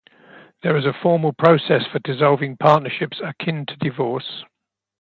[0.63, 4.43] There is a formal process for dissolving partnerships akin to divorce.